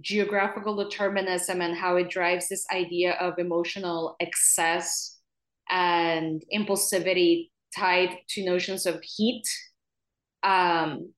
[0.00, 5.18] geographical determinism and how it drives this idea of emotional excess
[5.70, 9.46] and impulsivity tied to notions of heat
[10.42, 11.12] um,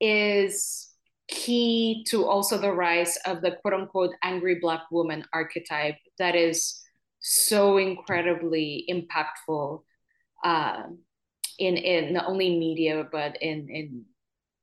[0.00, 0.88] is
[1.28, 6.80] key to also the rise of the quote unquote angry black woman archetype that is
[7.20, 9.82] so incredibly impactful
[10.44, 10.82] uh,
[11.58, 14.04] in in not only media but in in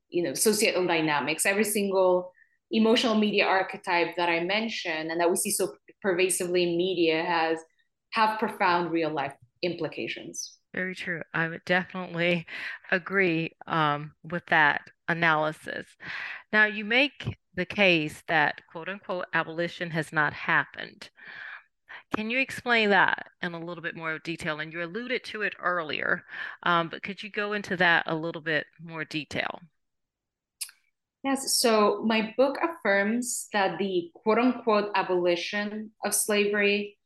[0.09, 1.45] you know societal dynamics.
[1.45, 2.31] Every single
[2.71, 7.59] emotional media archetype that i mentioned and that we see so pervasively in media has
[8.11, 10.57] have profound real life implications.
[10.73, 11.21] Very true.
[11.33, 12.45] I would definitely
[12.91, 15.87] agree um, with that analysis.
[16.51, 21.09] Now you make the case that quote unquote abolition has not happened
[22.15, 24.59] can you explain that in a little bit more detail?
[24.59, 26.23] And you alluded to it earlier,
[26.63, 29.59] um, but could you go into that a little bit more detail?
[31.23, 36.97] Yes, so my book affirms that the quote unquote abolition of slavery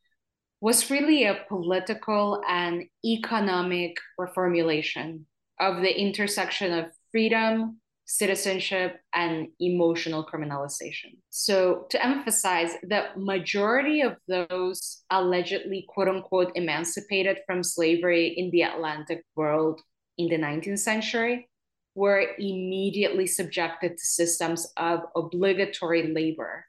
[0.60, 5.24] was really a political and economic reformulation
[5.58, 11.16] of the intersection of freedom, citizenship, and emotional criminalization.
[11.30, 18.62] So, to emphasize, the majority of those allegedly quote unquote emancipated from slavery in the
[18.62, 19.80] Atlantic world
[20.18, 21.48] in the 19th century
[21.94, 26.64] were immediately subjected to systems of obligatory labor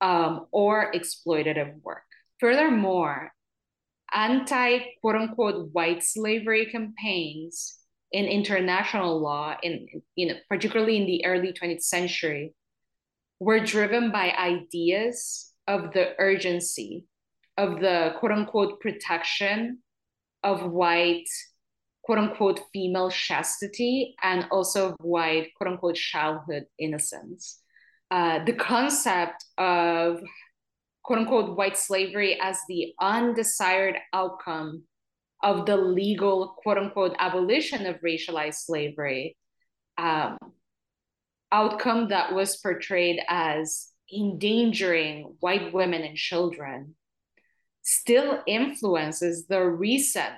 [0.00, 2.04] um, or exploitative work.
[2.38, 3.32] Furthermore,
[4.14, 7.79] anti quote unquote white slavery campaigns
[8.12, 9.86] in international law, in
[10.16, 12.54] you know, particularly in the early 20th century,
[13.38, 17.06] were driven by ideas of the urgency
[17.56, 19.78] of the quote unquote protection
[20.42, 21.28] of white
[22.02, 27.60] quote unquote female chastity and also white quote unquote childhood innocence.
[28.10, 30.20] Uh, the concept of
[31.04, 34.82] quote unquote white slavery as the undesired outcome
[35.42, 39.36] of the legal quote unquote abolition of racialized slavery
[39.98, 40.38] um,
[41.52, 46.94] outcome that was portrayed as endangering white women and children
[47.82, 50.34] still influences the recent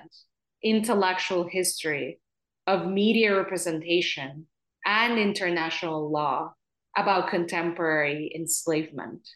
[0.63, 2.19] intellectual history
[2.67, 4.47] of media representation
[4.85, 6.53] and international law
[6.95, 9.27] about contemporary enslavement.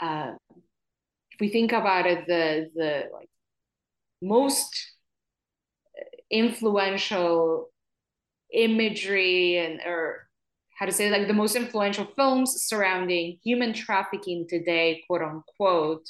[0.00, 0.32] Uh,
[1.30, 3.28] if we think about it, the the like
[4.22, 4.92] most
[6.30, 7.68] influential
[8.52, 10.28] imagery and or
[10.78, 16.06] how to say like the most influential films surrounding human trafficking today quote unquote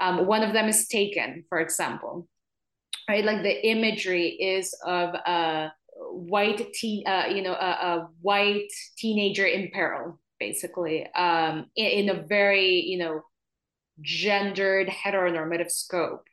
[0.00, 2.28] um, one of them is taken for example.
[3.08, 3.24] Right?
[3.24, 5.72] Like the imagery is of a
[6.10, 12.10] white teen uh, you know a, a, white teenager in peril basically um, in, in
[12.10, 13.22] a very you know
[14.00, 16.27] gendered heteronormative scope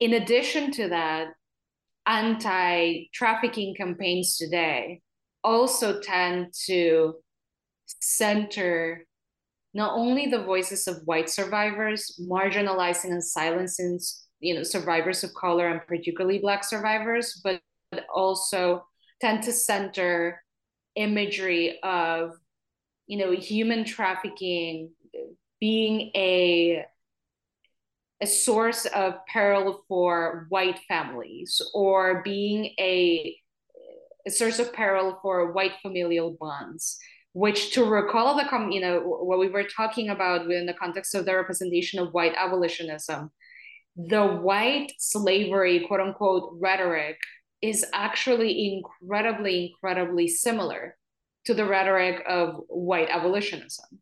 [0.00, 1.28] in addition to that,
[2.06, 5.00] anti trafficking campaigns today
[5.44, 7.14] also tend to
[8.00, 9.06] center
[9.72, 14.00] not only the voices of white survivors, marginalizing and silencing
[14.40, 17.60] you know survivors of color and particularly black survivors, but
[18.12, 18.84] also
[19.20, 20.42] tend to center
[20.96, 22.32] imagery of
[23.06, 24.90] you know human trafficking
[25.60, 26.84] being a
[28.20, 33.36] a source of peril for white families or being a,
[34.26, 36.98] a source of peril for white familial bonds
[37.32, 41.14] which to recall the com- you know what we were talking about within the context
[41.14, 43.30] of the representation of white abolitionism
[43.96, 47.18] the white slavery quote unquote rhetoric
[47.62, 50.96] is actually incredibly, incredibly similar
[51.46, 54.00] to the rhetoric of white abolitionism.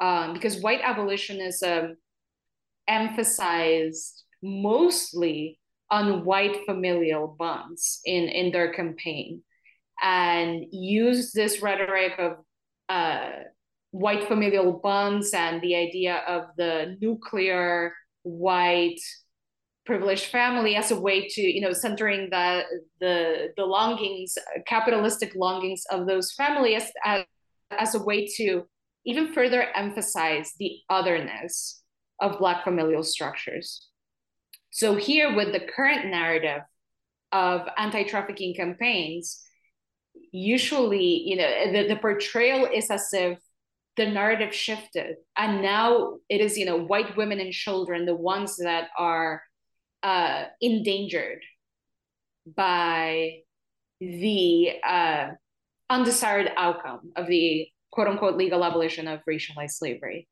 [0.00, 1.96] Um, because white abolitionism
[2.90, 5.58] emphasized mostly
[5.90, 9.42] on white familial bonds in, in their campaign
[10.02, 12.32] and used this rhetoric of
[12.88, 13.30] uh,
[13.92, 19.00] white familial bonds and the idea of the nuclear white
[19.86, 22.62] privileged family as a way to you know centering the
[23.00, 24.36] the the longings
[24.66, 27.24] capitalistic longings of those families as,
[27.70, 28.64] as a way to
[29.04, 31.79] even further emphasize the otherness
[32.20, 33.88] of black familial structures
[34.70, 36.62] so here with the current narrative
[37.32, 39.42] of anti-trafficking campaigns
[40.32, 43.38] usually you know the, the portrayal is as if
[43.96, 48.56] the narrative shifted and now it is you know white women and children the ones
[48.56, 49.42] that are
[50.02, 51.42] uh, endangered
[52.56, 53.40] by
[54.00, 55.28] the uh,
[55.90, 60.28] undesired outcome of the quote unquote legal abolition of racialized slavery.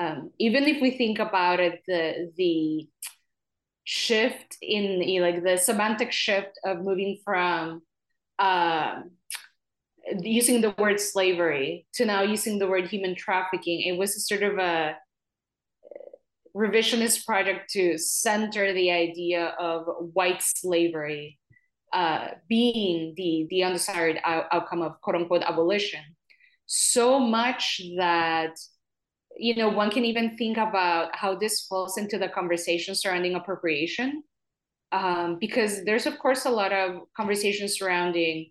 [0.00, 2.88] Um, even if we think about it, the the
[3.84, 7.82] shift in like the semantic shift of moving from
[8.38, 9.02] uh,
[10.20, 14.58] using the word slavery to now using the word human trafficking, it was sort of
[14.58, 14.96] a
[16.56, 19.84] revisionist project to center the idea of
[20.14, 21.38] white slavery
[21.92, 26.02] uh, being the the undesired out- outcome of quote unquote abolition.
[26.66, 28.54] So much that
[29.40, 34.22] you know one can even think about how this falls into the conversation surrounding appropriation
[34.92, 38.50] um, because there's of course a lot of conversation surrounding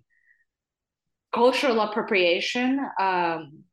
[1.33, 3.63] cultural appropriation um,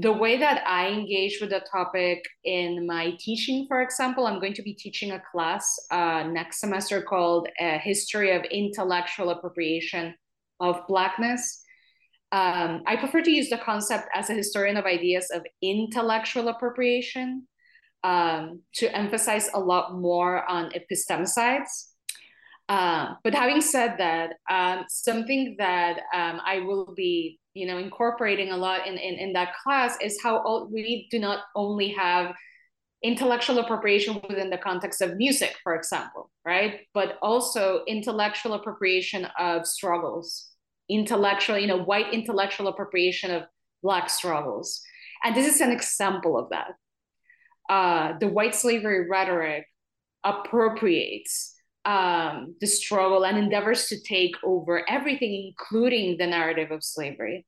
[0.00, 4.54] the way that I engage with the topic in my teaching, for example, I'm going
[4.54, 10.14] to be teaching a class uh, next semester called a History of Intellectual Appropriation
[10.60, 11.62] of Blackness.
[12.30, 17.46] Um, I prefer to use the concept as a historian of ideas of intellectual appropriation
[18.04, 21.86] um, to emphasize a lot more on epistemicides.
[22.68, 28.52] Uh, but having said that, um, something that um, I will be you know incorporating
[28.52, 32.34] a lot in, in, in that class is how all, we do not only have
[33.02, 39.66] intellectual appropriation within the context of music for example right but also intellectual appropriation of
[39.66, 40.47] struggles
[40.88, 43.42] intellectual you know white intellectual appropriation of
[43.82, 44.80] black struggles
[45.22, 46.74] and this is an example of that
[47.68, 49.66] uh, the white slavery rhetoric
[50.24, 57.46] appropriates um, the struggle and endeavors to take over everything, including the narrative of slavery.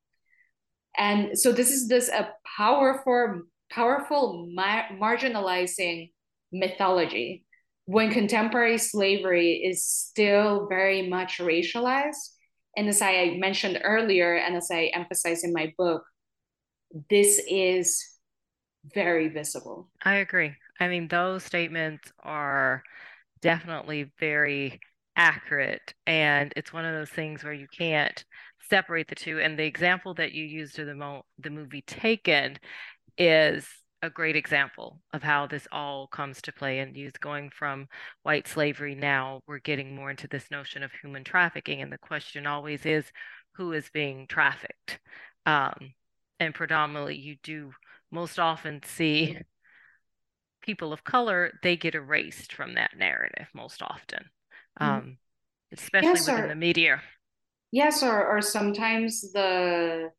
[0.96, 6.12] And so this is this a powerful, powerful mar- marginalizing
[6.52, 7.44] mythology
[7.84, 12.30] when contemporary slavery is still very much racialized.
[12.76, 16.04] And as I mentioned earlier, and as I emphasize in my book,
[17.08, 18.02] this is
[18.94, 19.90] very visible.
[20.04, 20.54] I agree.
[20.78, 22.82] I mean, those statements are
[23.42, 24.80] definitely very
[25.16, 25.94] accurate.
[26.06, 28.24] And it's one of those things where you can't
[28.68, 29.40] separate the two.
[29.40, 32.58] And the example that you used of the, mo- the movie Taken
[33.18, 33.66] is
[34.02, 37.86] a great example of how this all comes to play and use going from
[38.22, 42.46] white slavery now we're getting more into this notion of human trafficking and the question
[42.46, 43.04] always is
[43.52, 44.98] who is being trafficked
[45.44, 45.92] um,
[46.38, 47.72] and predominantly you do
[48.10, 49.38] most often see
[50.60, 54.24] people of color, they get erased from that narrative most often,
[54.80, 54.84] mm-hmm.
[54.84, 55.16] um,
[55.72, 57.02] especially yes, within or, the media.
[57.72, 60.10] Yes, or or sometimes the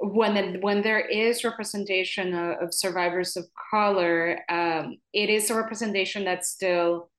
[0.00, 5.54] when it, when there is representation of, of survivors of color, um, it is a
[5.54, 7.10] representation that still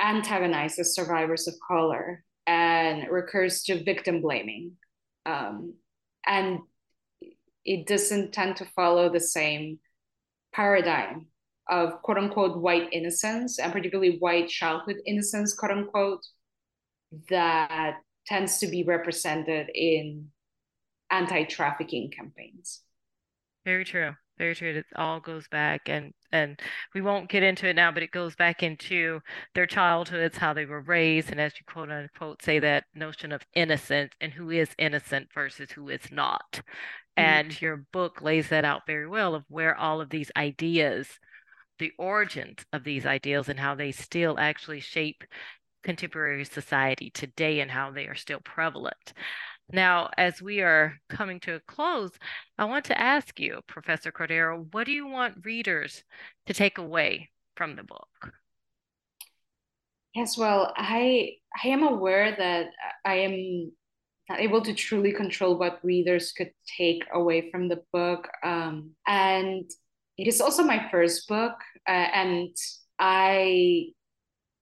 [0.00, 4.72] antagonizes survivors of color and recurs to victim blaming,
[5.26, 5.74] um,
[6.26, 6.58] and
[7.64, 9.78] it doesn't tend to follow the same
[10.52, 11.26] paradigm
[11.68, 16.24] of quote unquote white innocence and particularly white childhood innocence, quote unquote,
[17.30, 20.26] that tends to be represented in
[21.14, 22.80] anti trafficking campaigns.
[23.64, 24.12] Very true.
[24.36, 24.70] Very true.
[24.70, 26.60] It all goes back and and
[26.92, 29.20] we won't get into it now, but it goes back into
[29.54, 33.42] their childhoods, how they were raised, and as you quote unquote say that notion of
[33.54, 36.52] innocence and who is innocent versus who is not.
[36.52, 37.22] Mm-hmm.
[37.22, 41.06] And your book lays that out very well of where all of these ideas
[41.78, 45.24] the origins of these ideals and how they still actually shape
[45.82, 49.12] contemporary society today and how they are still prevalent.
[49.72, 52.12] Now, as we are coming to a close,
[52.58, 56.04] I want to ask you, Professor Cordero, what do you want readers
[56.46, 58.34] to take away from the book?
[60.14, 62.66] Yes, well, I I am aware that
[63.04, 63.72] I am
[64.28, 68.28] not able to truly control what readers could take away from the book.
[68.42, 69.68] Um, and
[70.16, 71.54] it is also my first book,
[71.88, 72.56] uh, and
[72.98, 73.86] I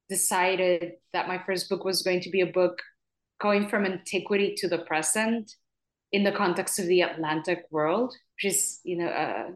[0.09, 2.81] decided that my first book was going to be a book
[3.43, 5.53] going from antiquity to the present
[6.13, 9.49] in the context of the Atlantic world, which is, you know, a,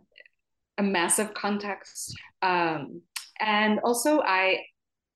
[0.78, 2.14] a massive context.
[2.42, 3.02] Um,
[3.38, 4.64] and also, I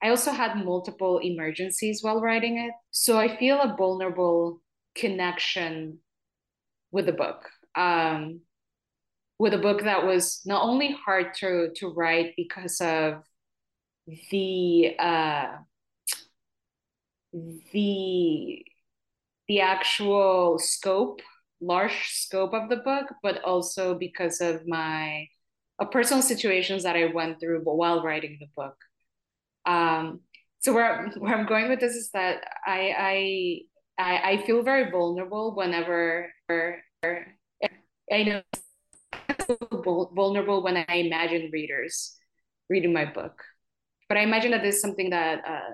[0.03, 4.63] I also had multiple emergencies while writing it, so I feel a vulnerable
[4.95, 5.99] connection
[6.91, 7.49] with the book.
[7.75, 8.41] Um,
[9.39, 13.23] with a book that was not only hard to to write because of
[14.31, 15.49] the uh,
[17.33, 18.65] the
[19.49, 21.21] the actual scope,
[21.61, 25.27] large scope of the book, but also because of my
[25.81, 28.77] uh, personal situations that I went through while writing the book.
[29.67, 30.21] Um,
[30.61, 33.61] so where where I'm going with this is that I I
[33.99, 36.83] I, I feel very vulnerable whenever or
[38.13, 38.43] I know
[40.15, 42.17] vulnerable when I imagine readers
[42.69, 43.43] reading my book.
[44.09, 45.71] But I imagine that this is something that uh,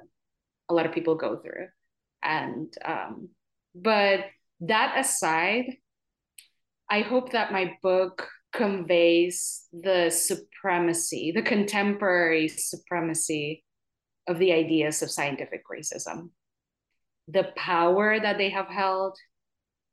[0.68, 1.68] a lot of people go through.
[2.22, 3.28] And um,
[3.74, 4.26] but
[4.60, 5.76] that aside,
[6.90, 13.64] I hope that my book conveys the supremacy, the contemporary supremacy
[14.26, 16.30] of the ideas of scientific racism,
[17.28, 19.16] the power that they have held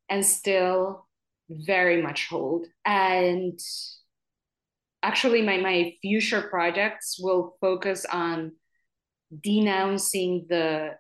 [0.10, 1.08] and still
[1.50, 2.66] very much hold.
[2.86, 3.60] And
[5.04, 8.54] actually, my, my future projects will focus on
[9.42, 10.92] denouncing the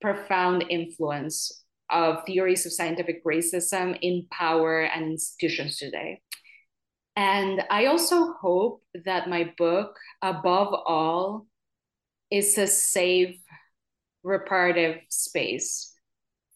[0.00, 6.20] profound influence of theories of scientific racism in power and institutions today.
[7.16, 11.46] And I also hope that my book, above all,
[12.30, 13.36] is a safe
[14.22, 15.92] reparative space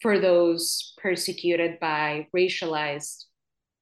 [0.01, 3.24] for those persecuted by racialized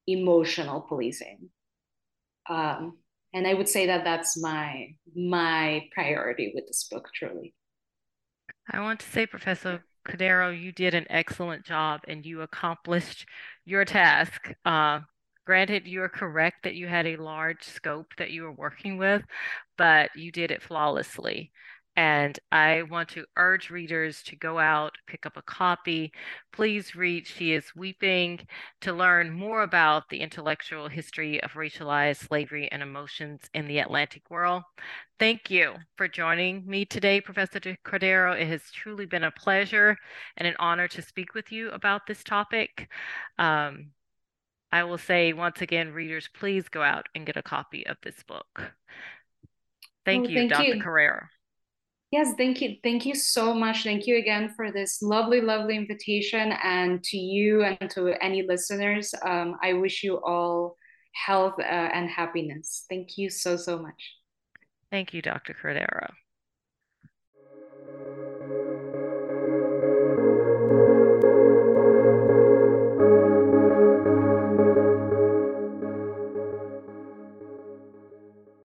[0.06, 1.50] emotional policing.
[2.48, 2.98] Um,
[3.34, 7.54] and I would say that that's my my priority with this book, truly.
[8.70, 13.26] I want to say, Professor Cordero, you did an excellent job and you accomplished
[13.64, 14.52] your task.
[14.64, 15.00] Uh,
[15.46, 19.22] granted, you are correct that you had a large scope that you were working with,
[19.76, 21.52] but you did it flawlessly.
[21.94, 26.10] And I want to urge readers to go out, pick up a copy.
[26.50, 28.46] Please read She is Weeping
[28.80, 34.30] to learn more about the intellectual history of racialized slavery and emotions in the Atlantic
[34.30, 34.62] world.
[35.18, 38.40] Thank you for joining me today, Professor Cordero.
[38.40, 39.98] It has truly been a pleasure
[40.38, 42.88] and an honor to speak with you about this topic.
[43.38, 43.90] Um,
[44.72, 48.22] I will say once again, readers, please go out and get a copy of this
[48.22, 48.72] book.
[50.06, 50.74] Thank you, thank Dr.
[50.76, 50.82] You.
[50.82, 51.28] Carrera.
[52.12, 52.76] Yes, thank you.
[52.82, 53.84] Thank you so much.
[53.84, 56.52] Thank you again for this lovely, lovely invitation.
[56.62, 60.76] And to you and to any listeners, um, I wish you all
[61.14, 62.84] health uh, and happiness.
[62.90, 64.12] Thank you so, so much.
[64.90, 65.54] Thank you, Dr.
[65.54, 66.12] Cordero.